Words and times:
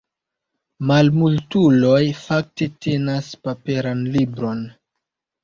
Malmultuloj 0.91 1.99
fakte 2.23 2.69
tenas 2.87 3.29
paperan 3.45 4.03
libron. 4.19 4.67